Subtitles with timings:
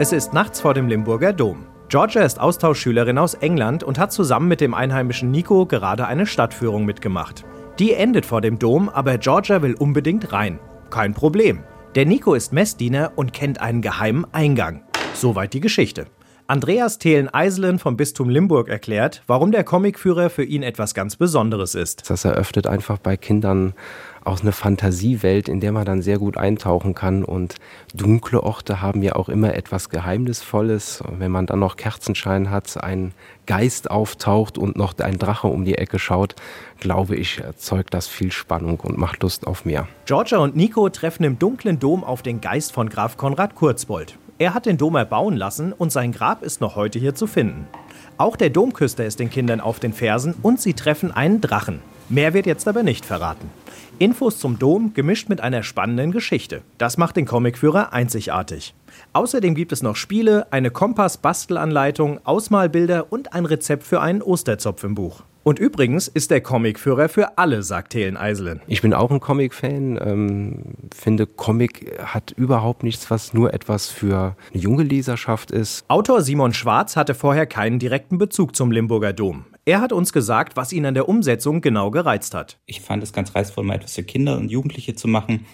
[0.00, 1.66] Es ist nachts vor dem Limburger Dom.
[1.88, 6.84] Georgia ist Austauschschülerin aus England und hat zusammen mit dem einheimischen Nico gerade eine Stadtführung
[6.84, 7.44] mitgemacht.
[7.78, 10.58] Die endet vor dem Dom, aber Georgia will unbedingt rein.
[10.90, 11.62] Kein Problem.
[11.94, 14.82] Der Nico ist Messdiener und kennt einen geheimen Eingang.
[15.14, 16.06] Soweit die Geschichte.
[16.46, 22.10] Andreas Thelen-Eiselen vom Bistum Limburg erklärt, warum der Comicführer für ihn etwas ganz Besonderes ist.
[22.10, 23.72] Das eröffnet einfach bei Kindern
[24.24, 27.24] auch eine Fantasiewelt, in der man dann sehr gut eintauchen kann.
[27.24, 27.54] Und
[27.94, 31.02] dunkle Orte haben ja auch immer etwas Geheimnisvolles.
[31.18, 33.12] Wenn man dann noch Kerzenschein hat, ein
[33.46, 36.34] Geist auftaucht und noch ein Drache um die Ecke schaut,
[36.78, 39.88] glaube ich, erzeugt das viel Spannung und macht Lust auf mehr.
[40.04, 44.18] Georgia und Nico treffen im dunklen Dom auf den Geist von Graf Konrad Kurzbold.
[44.36, 47.68] Er hat den Dom erbauen lassen und sein Grab ist noch heute hier zu finden.
[48.16, 51.80] Auch der Domküster ist den Kindern auf den Fersen und sie treffen einen Drachen.
[52.08, 53.48] Mehr wird jetzt aber nicht verraten.
[54.00, 56.62] Infos zum Dom gemischt mit einer spannenden Geschichte.
[56.78, 58.74] Das macht den Comicführer einzigartig.
[59.12, 64.96] Außerdem gibt es noch Spiele, eine Kompass-Bastelanleitung, Ausmalbilder und ein Rezept für einen Osterzopf im
[64.96, 65.22] Buch.
[65.44, 68.62] Und übrigens ist der Comicführer für alle, sagt Thelen Eiselen.
[68.66, 74.36] Ich bin auch ein Comic-Fan, ähm, finde Comic hat überhaupt nichts, was nur etwas für
[74.52, 75.84] eine junge Leserschaft ist.
[75.88, 79.44] Autor Simon Schwarz hatte vorher keinen direkten Bezug zum Limburger Dom.
[79.66, 82.58] Er hat uns gesagt, was ihn an der Umsetzung genau gereizt hat.
[82.64, 85.44] Ich fand es ganz reizvoll, mal etwas für Kinder und Jugendliche zu machen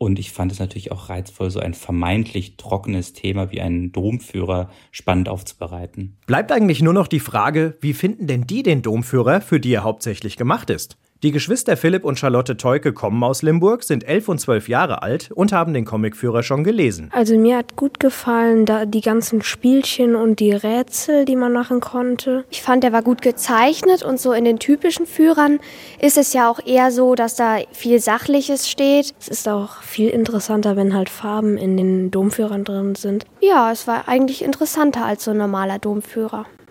[0.00, 4.70] und ich fand es natürlich auch reizvoll, so ein vermeintlich trockenes Thema wie einen Domführer
[4.92, 6.16] spannend aufzubereiten.
[6.26, 9.84] Bleibt eigentlich nur noch die Frage, wie finden denn die den Domführer, für die er
[9.84, 10.96] hauptsächlich gemacht ist?
[11.22, 15.30] Die Geschwister Philipp und Charlotte Teuke kommen aus Limburg, sind elf und zwölf Jahre alt
[15.30, 17.10] und haben den Comicführer schon gelesen.
[17.12, 21.80] Also mir hat gut gefallen, da die ganzen Spielchen und die Rätsel, die man machen
[21.80, 22.46] konnte.
[22.48, 25.60] Ich fand, er war gut gezeichnet und so in den typischen Führern
[26.00, 29.12] ist es ja auch eher so, dass da viel Sachliches steht.
[29.20, 33.26] Es ist auch viel interessanter, wenn halt Farben in den Domführern drin sind.
[33.42, 36.46] Ja, es war eigentlich interessanter als so ein normaler Domführer.